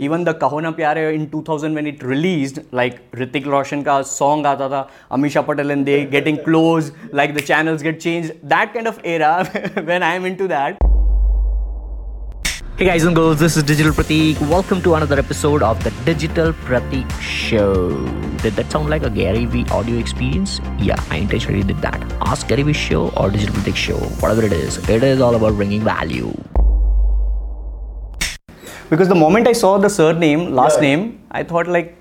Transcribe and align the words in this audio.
Even 0.00 0.22
the 0.22 0.32
Kahona 0.32 0.72
Pyare 0.76 1.12
in 1.12 1.28
2000 1.28 1.74
when 1.74 1.84
it 1.84 2.04
released, 2.04 2.60
like 2.70 3.10
Hrithik 3.10 3.46
Roshan 3.46 3.82
ka 3.82 4.02
song 4.02 4.44
aata 4.44 4.68
tha, 4.72 4.88
Amisha 5.10 5.44
Patel 5.44 5.72
and 5.72 5.84
they 5.84 6.04
getting 6.04 6.36
close, 6.44 6.92
like 7.10 7.34
the 7.34 7.40
channels 7.40 7.82
get 7.82 7.98
changed. 7.98 8.32
That 8.44 8.72
kind 8.72 8.86
of 8.86 9.00
era 9.02 9.44
when 9.88 10.04
I'm 10.04 10.24
into 10.24 10.46
that. 10.48 10.78
Hey 12.76 12.84
guys 12.84 13.02
and 13.02 13.16
girls, 13.16 13.40
this 13.40 13.56
is 13.56 13.64
Digital 13.64 13.90
Pratik. 13.92 14.40
Welcome 14.48 14.82
to 14.82 14.94
another 14.94 15.18
episode 15.18 15.64
of 15.64 15.82
the 15.82 15.90
Digital 16.04 16.52
Pratik 16.52 17.10
Show. 17.20 17.90
Did 18.44 18.54
that 18.54 18.70
sound 18.70 18.88
like 18.90 19.02
a 19.02 19.10
Gary 19.10 19.46
Vee 19.46 19.64
audio 19.72 19.98
experience? 19.98 20.60
Yeah, 20.78 21.02
I 21.10 21.16
intentionally 21.16 21.64
did 21.64 21.78
that. 21.78 22.00
Ask 22.20 22.46
Gary 22.46 22.62
Vee 22.62 22.72
Show 22.72 23.08
or 23.16 23.30
Digital 23.30 23.56
Pratik 23.56 23.74
Show, 23.74 23.98
whatever 24.20 24.44
it 24.44 24.52
is. 24.52 24.78
It 24.88 25.02
is 25.02 25.20
all 25.20 25.34
about 25.34 25.54
bringing 25.54 25.82
value. 25.82 26.32
Because 28.90 29.08
the 29.08 29.14
moment 29.14 29.46
I 29.46 29.52
saw 29.52 29.76
the 29.78 29.90
surname, 29.90 30.52
last 30.54 30.80
name, 30.80 31.20
I 31.30 31.42
thought 31.42 31.68
like, 31.68 31.96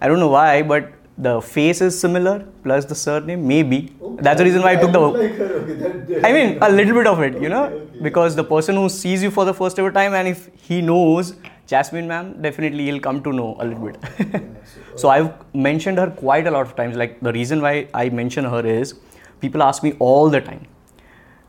I 0.00 0.08
don't 0.08 0.18
know 0.18 0.28
why, 0.28 0.62
but 0.62 0.90
the 1.18 1.40
face 1.42 1.82
is 1.82 1.98
similar 2.00 2.46
plus 2.62 2.86
the 2.86 2.94
surname, 2.94 3.46
maybe. 3.46 3.94
That's 4.20 4.38
the 4.38 4.44
reason 4.44 4.62
why 4.62 4.72
I 4.72 4.76
took 4.76 4.92
the. 4.92 6.20
I 6.24 6.32
mean, 6.32 6.58
a 6.62 6.70
little 6.70 6.94
bit 6.94 7.06
of 7.06 7.20
it, 7.20 7.40
you 7.42 7.50
know, 7.50 7.86
because 8.00 8.34
the 8.36 8.44
person 8.44 8.74
who 8.76 8.88
sees 8.88 9.22
you 9.22 9.30
for 9.30 9.44
the 9.44 9.52
first 9.52 9.78
ever 9.78 9.92
time, 9.92 10.14
and 10.14 10.28
if 10.28 10.48
he 10.62 10.80
knows 10.80 11.34
Jasmine 11.66 12.08
ma'am, 12.08 12.40
definitely 12.40 12.86
he'll 12.86 13.00
come 13.00 13.22
to 13.22 13.32
know 13.32 13.56
a 13.60 13.66
little 13.66 13.86
bit. 13.90 14.42
so 14.96 15.10
I've 15.10 15.32
mentioned 15.54 15.98
her 15.98 16.10
quite 16.10 16.46
a 16.46 16.50
lot 16.50 16.62
of 16.62 16.74
times. 16.74 16.96
Like 16.96 17.20
the 17.20 17.32
reason 17.32 17.60
why 17.60 17.88
I 17.92 18.08
mention 18.08 18.44
her 18.44 18.66
is 18.66 18.94
people 19.40 19.62
ask 19.62 19.82
me 19.82 19.94
all 19.98 20.30
the 20.30 20.40
time 20.40 20.66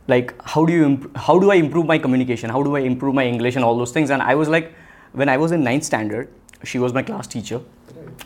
like 0.09 0.35
how 0.55 0.65
do 0.65 0.73
you 0.73 0.85
imp- 0.85 1.17
how 1.17 1.39
do 1.39 1.51
i 1.51 1.57
improve 1.57 1.87
my 1.87 1.99
communication 1.99 2.51
how 2.57 2.63
do 2.63 2.77
i 2.77 2.81
improve 2.81 3.15
my 3.15 3.25
english 3.27 3.57
and 3.57 3.65
all 3.65 3.77
those 3.77 3.93
things 3.93 4.11
and 4.11 4.23
i 4.23 4.35
was 4.35 4.49
like 4.49 4.73
when 5.13 5.29
i 5.29 5.37
was 5.37 5.53
in 5.53 5.65
ninth 5.65 5.85
standard 5.85 6.29
she 6.65 6.79
was 6.79 6.93
my 6.99 7.03
class 7.03 7.27
teacher 7.27 7.61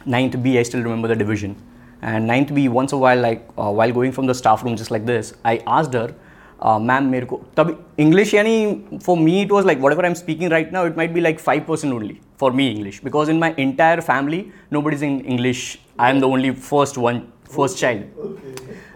ninth 0.06 0.36
b 0.42 0.58
i 0.58 0.62
still 0.62 0.82
remember 0.82 1.08
the 1.08 1.18
division 1.24 1.54
and 2.02 2.26
ninth 2.26 2.52
b 2.54 2.68
once 2.68 2.92
a 2.92 2.98
while 3.04 3.20
like 3.20 3.46
uh, 3.58 3.70
while 3.70 3.92
going 3.92 4.12
from 4.12 4.26
the 4.26 4.34
staff 4.34 4.62
room 4.64 4.76
just 4.82 4.90
like 4.90 5.06
this 5.06 5.32
i 5.44 5.56
asked 5.78 5.94
her 6.00 6.08
uh, 6.62 6.78
ma'am 6.80 7.10
मेरे 7.10 7.26
को 7.26 7.40
तब 7.56 7.76
English 8.00 8.34
यानी 8.34 8.98
for 9.04 9.18
me 9.18 9.40
it 9.42 9.52
was 9.52 9.66
like 9.66 9.80
what 9.80 9.92
ever 9.92 10.04
I 10.04 10.10
am 10.10 10.14
speaking 10.14 10.50
right 10.52 10.72
now 10.72 10.86
it 10.86 10.96
might 10.96 11.10
be 11.12 11.20
like 11.20 11.40
five 11.40 11.64
percent 11.68 11.92
only 11.94 12.16
for 12.40 12.52
me 12.52 12.68
English 12.70 13.00
because 13.04 13.30
in 13.30 13.38
my 13.38 13.54
entire 13.58 14.00
family 14.00 14.44
no 14.72 14.82
but 14.82 14.94
is 14.94 15.04
in 15.04 15.20
English 15.26 15.78
I 16.00 16.10
am 16.10 16.20
the 16.20 16.24
only 16.24 16.50
first 16.50 16.98
one 16.98 17.22
first 17.56 17.78
child 17.78 18.23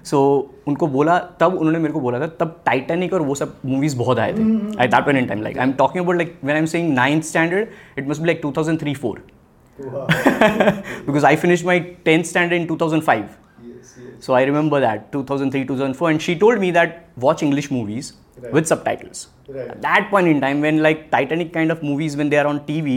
so 0.05 0.17
so, 0.17 0.69
उनको 0.69 0.87
बोला 0.97 1.19
तब 1.41 1.55
उन्होंने 1.55 1.79
मेरे 1.79 1.93
को 1.93 2.01
बोला 2.01 2.21
था 2.21 2.27
तब 2.41 2.61
Titanic 2.67 3.13
और 3.13 3.23
वो 3.23 3.35
सब 3.35 3.55
मूवीज 3.67 3.95
बहुत 3.99 4.19
आए 4.19 4.33
थे 4.33 4.43
I 4.81 4.89
that 4.89 5.05
point 5.05 5.19
in 5.19 5.27
time 5.27 5.43
like 5.43 5.59
I 5.59 5.67
am 5.67 5.73
talking 5.83 6.05
about 6.05 6.17
like 6.17 6.39
when 6.45 6.57
I 6.57 6.61
am 6.61 6.67
saying 6.75 6.93
ninth 6.95 7.25
standard 7.25 7.99
it 7.99 8.09
must 8.09 8.21
be 8.23 8.27
like 8.27 8.43
2003 8.47 8.97
4 9.05 9.17
because 11.07 11.25
I 11.25 11.37
finished 11.37 11.65
my 11.69 11.79
10th 12.09 12.27
standard 12.27 12.57
in 12.57 12.67
2005. 12.69 13.23
Yes, 13.63 13.95
yes. 14.03 14.13
So 14.27 14.35
I 14.35 14.43
remember 14.51 14.81
that 14.85 15.09
2003 15.13 15.65
2004 15.71 16.11
and 16.11 16.23
she 16.27 16.37
told 16.45 16.61
me 16.61 16.71
that 16.77 17.01
watch 17.17 17.43
English 17.43 17.71
movies 17.79 18.13
Right. 18.37 18.53
with 18.53 18.67
subtitles. 18.67 19.29
Right. 19.49 19.69
At 19.71 19.83
that 19.83 20.09
point 20.11 20.27
in 20.27 20.41
time 20.41 20.61
when 20.61 20.83
like 20.83 21.11
Titanic 21.11 21.53
kind 21.53 21.71
of 21.71 21.83
movies 21.83 22.17
when 22.17 22.31
they 22.31 22.39
are 22.39 22.47
on 22.47 22.61
TV 22.71 22.95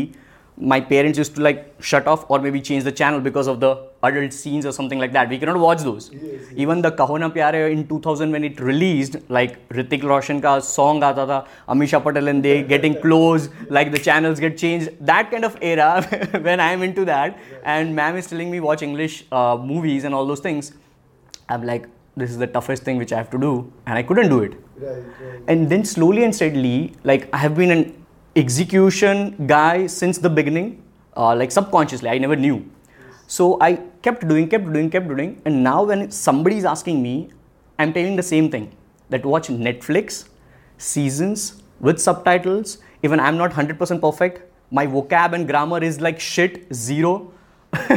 my 0.57 0.81
parents 0.81 1.19
used 1.19 1.35
to 1.37 1.43
like 1.43 1.75
shut 1.81 2.07
off 2.07 2.31
or 2.31 2.39
maybe 2.39 2.61
change 2.61 2.85
the 2.85 2.93
channel 2.93 3.21
because 3.21 3.47
of 3.47 3.59
the 3.59 3.71
adult 4.03 4.33
scenes 4.33 4.67
or 4.67 4.73
something 4.73 4.99
like 4.99 5.13
that. 5.13 5.29
We 5.29 5.39
cannot 5.39 5.59
watch 5.59 5.83
those. 5.83 6.11
Yes, 6.13 6.23
yes. 6.23 6.53
Even 6.55 6.83
the 6.83 6.93
Kahona 6.93 7.33
Pyare 7.33 7.71
in 7.73 7.89
2000 7.89 8.31
when 8.31 8.45
it 8.45 8.61
released, 8.61 9.17
like 9.29 9.67
Hrithik 9.71 10.03
Roshan 10.03 10.43
ka 10.43 10.59
song 10.61 11.01
aata 11.01 11.27
tha, 11.27 11.47
Amisha 11.69 12.03
Patel 12.03 12.29
and 12.29 12.45
they 12.45 12.63
getting 12.63 13.01
close, 13.01 13.49
like 13.71 13.93
the 13.93 13.99
channels 13.99 14.41
get 14.41 14.59
changed. 14.59 14.91
That 15.01 15.31
kind 15.31 15.45
of 15.45 15.57
era 15.63 16.03
when 16.43 16.61
I 16.61 16.73
am 16.73 16.83
into 16.83 17.05
that, 17.07 17.39
and 17.65 17.97
ma'am 17.97 18.17
is 18.17 18.27
telling 18.27 18.51
me 18.51 18.61
watch 18.61 18.83
English 18.83 19.25
uh, 19.33 19.57
movies 19.57 20.05
and 20.05 20.15
all 20.15 20.27
those 20.27 20.41
things. 20.41 20.73
I'm 21.49 21.65
like, 21.65 21.87
this 22.17 22.31
is 22.31 22.39
the 22.39 22.47
toughest 22.47 22.83
thing 22.83 22.99
which 22.99 23.13
I 23.13 23.17
have 23.17 23.31
to 23.31 23.39
do, 23.39 23.73
and 23.87 23.99
I 23.99 24.03
couldn't 24.03 24.29
do 24.29 24.41
it. 24.41 24.55
Right, 24.77 24.97
right. 24.97 25.41
And 25.49 25.71
then 25.71 25.85
slowly 25.85 26.25
and 26.25 26.35
steadily, 26.35 26.95
like 27.05 27.29
I 27.33 27.39
have 27.39 27.55
been 27.55 27.71
an 27.71 28.02
execution 28.37 29.47
guy 29.47 29.87
since 29.87 30.19
the 30.19 30.31
beginning, 30.31 30.83
uh, 31.17 31.35
like 31.35 31.51
subconsciously, 31.51 32.09
I 32.09 32.19
never 32.19 32.37
knew. 32.37 32.65
So 33.27 33.59
I 33.61 33.81
kept 34.03 34.27
doing, 34.27 34.49
kept 34.49 34.73
doing, 34.73 34.91
kept 34.91 35.09
doing, 35.09 35.41
and 35.45 35.63
now 35.63 35.85
when 35.85 36.11
somebody 36.11 36.57
is 36.57 36.65
asking 36.65 37.03
me, 37.03 37.31
I'm 37.79 37.93
telling 37.93 38.17
the 38.17 38.23
same 38.23 38.51
thing 38.51 38.75
that 39.11 39.25
watch 39.25 39.49
Netflix 39.49 40.29
seasons 40.79 41.63
with 41.81 42.01
subtitles. 42.01 42.79
Even 43.03 43.21
I'm 43.21 43.37
not 43.37 43.51
100% 43.51 44.01
perfect, 44.01 44.43
my 44.71 44.87
vocab 44.87 45.33
and 45.33 45.47
grammar 45.47 45.83
is 45.83 46.01
like 46.01 46.21
shit, 46.21 46.73
zero. 46.75 47.33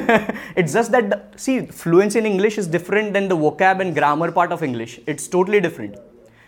it's 0.56 0.72
just 0.72 0.92
that 0.92 1.10
the, 1.10 1.22
see 1.36 1.66
fluency 1.66 2.18
in 2.18 2.26
english 2.26 2.58
is 2.58 2.66
different 2.66 3.12
than 3.12 3.28
the 3.28 3.36
vocab 3.36 3.82
and 3.82 3.94
grammar 3.94 4.32
part 4.32 4.54
of 4.54 4.64
english 4.64 5.02
it's 5.06 5.28
totally 5.28 5.60
different 5.60 5.98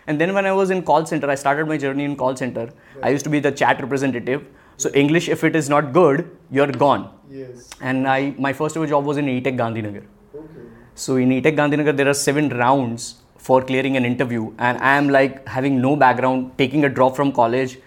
and 0.08 0.20
then 0.20 0.32
when 0.36 0.46
i 0.50 0.52
was 0.58 0.70
in 0.74 0.80
call 0.90 1.04
center 1.10 1.28
i 1.34 1.36
started 1.42 1.68
my 1.72 1.76
journey 1.84 2.04
in 2.10 2.16
call 2.22 2.34
center. 2.42 2.64
I 3.02 3.10
used 3.14 3.24
to 3.26 3.30
be 3.30 3.40
the 3.40 3.52
chat 3.60 3.80
representative. 3.84 4.46
So 4.82 4.90
english 5.02 5.28
if 5.34 5.44
it 5.48 5.56
is 5.60 5.68
not 5.74 5.92
good 5.92 6.18
you're 6.56 6.72
gone. 6.84 7.02
Yes. 7.38 7.68
and 7.88 8.08
i 8.16 8.20
my 8.46 8.52
first 8.60 8.76
ever 8.80 8.88
job 8.92 9.04
was 9.10 9.18
in 9.22 9.26
etech 9.36 9.56
gandhinagar. 9.62 10.04
Okay. 10.42 10.64
so 11.04 11.16
in 11.24 11.34
etech 11.38 11.56
gandhinagar 11.60 11.96
there 12.00 12.10
are 12.14 12.18
seven 12.28 12.48
rounds 12.62 13.08
for 13.48 13.58
clearing 13.62 13.96
an 14.00 14.04
interview. 14.12 14.44
And 14.58 14.78
i 14.90 14.96
am 15.02 15.08
like 15.18 15.46
having 15.56 15.80
no 15.86 15.94
background 16.04 16.50
taking 16.62 16.84
a 16.90 16.92
drop 16.98 17.16
from 17.20 17.32
college 17.40 17.78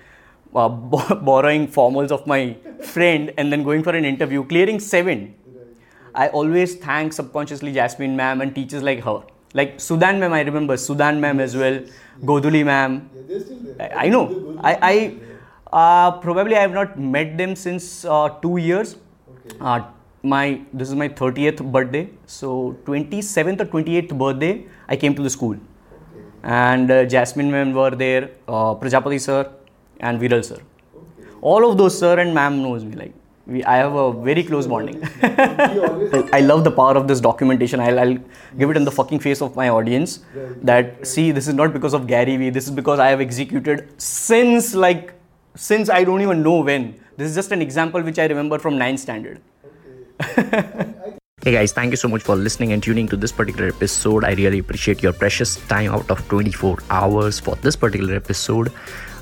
uh, 0.55 0.69
bo- 0.93 1.19
borrowing 1.31 1.67
formals 1.79 2.11
of 2.19 2.25
my 2.27 2.41
friend 2.95 3.33
and 3.37 3.51
then 3.51 3.63
going 3.69 3.83
for 3.83 3.95
an 4.01 4.05
interview 4.13 4.43
clearing 4.55 4.79
seven. 4.79 5.35
I 6.13 6.27
always 6.39 6.75
thank 6.75 7.13
subconsciously 7.13 7.71
Jasmine 7.73 8.15
ma'am 8.17 8.41
and 8.41 8.53
teachers 8.53 8.83
like 8.83 9.03
her. 9.09 9.19
Like 9.53 9.79
Sudan 9.79 10.19
ma'am, 10.19 10.33
I 10.33 10.41
remember 10.41 10.77
Sudan 10.77 11.19
ma'am 11.19 11.39
as 11.39 11.55
well, 11.55 11.79
Goduli 12.23 12.63
ma'am. 12.65 13.09
Yeah, 13.15 13.21
they're 13.27 13.39
still 13.41 13.59
there. 13.59 13.97
I, 13.97 14.05
I 14.05 14.09
know. 14.09 14.57
I, 14.63 14.77
I 14.91 15.15
uh, 15.73 16.11
probably 16.19 16.55
I 16.55 16.61
have 16.61 16.73
not 16.73 16.97
met 16.99 17.37
them 17.37 17.55
since 17.55 18.05
uh, 18.05 18.29
two 18.41 18.57
years. 18.57 18.95
Okay. 19.45 19.57
Uh, 19.59 19.81
my 20.23 20.61
this 20.71 20.89
is 20.89 20.95
my 20.95 21.09
30th 21.09 21.59
birthday, 21.71 22.09
so 22.25 22.77
27th 22.85 23.61
or 23.61 23.65
28th 23.65 24.17
birthday 24.17 24.65
I 24.87 24.95
came 24.95 25.15
to 25.15 25.23
the 25.23 25.29
school, 25.29 25.55
Okay. 25.55 26.25
and 26.43 26.91
uh, 26.91 27.05
Jasmine 27.05 27.49
ma'am 27.51 27.73
were 27.73 27.91
there, 27.91 28.29
uh, 28.47 28.75
Prajapati 28.75 29.19
sir, 29.19 29.51
and 29.99 30.21
Viral 30.21 30.45
sir. 30.45 30.59
Okay. 30.59 31.29
All 31.41 31.69
of 31.69 31.77
those 31.77 31.97
sir 31.97 32.19
and 32.19 32.33
ma'am 32.35 32.61
knows 32.61 32.85
me. 32.85 32.95
Like 32.95 33.13
we, 33.51 33.63
I 33.65 33.77
have 33.77 33.93
a 33.93 34.11
very 34.13 34.43
close 34.43 34.67
bonding. 34.67 35.01
I 35.21 36.41
love 36.41 36.63
the 36.63 36.71
power 36.71 36.95
of 36.95 37.07
this 37.07 37.19
documentation. 37.19 37.79
I'll, 37.79 37.99
I'll 37.99 38.17
give 38.57 38.69
it 38.69 38.77
in 38.77 38.85
the 38.85 38.91
fucking 38.91 39.19
face 39.19 39.41
of 39.41 39.55
my 39.55 39.69
audience 39.69 40.19
that 40.63 41.05
see, 41.05 41.31
this 41.31 41.47
is 41.47 41.53
not 41.53 41.73
because 41.73 41.93
of 41.93 42.07
Gary 42.07 42.37
Vee. 42.37 42.49
This 42.49 42.65
is 42.65 42.71
because 42.71 42.99
I 42.99 43.09
have 43.09 43.21
executed 43.21 43.87
since 44.01 44.73
like 44.73 45.13
since 45.55 45.89
I 45.89 46.03
don't 46.03 46.21
even 46.21 46.41
know 46.41 46.61
when. 46.61 46.99
This 47.17 47.29
is 47.29 47.35
just 47.35 47.51
an 47.51 47.61
example 47.61 48.01
which 48.01 48.19
I 48.19 48.25
remember 48.25 48.57
from 48.57 48.77
ninth 48.77 48.99
standard. 48.99 49.41
Hey 51.43 51.53
guys, 51.53 51.71
thank 51.71 51.89
you 51.89 51.97
so 51.97 52.07
much 52.07 52.21
for 52.21 52.35
listening 52.35 52.71
and 52.71 52.83
tuning 52.83 53.07
to 53.07 53.17
this 53.17 53.31
particular 53.31 53.69
episode. 53.69 54.23
I 54.23 54.33
really 54.33 54.59
appreciate 54.59 55.01
your 55.01 55.11
precious 55.11 55.55
time 55.67 55.91
out 55.91 56.11
of 56.11 56.19
24 56.29 56.77
hours 56.91 57.39
for 57.39 57.55
this 57.55 57.75
particular 57.75 58.13
episode. 58.13 58.71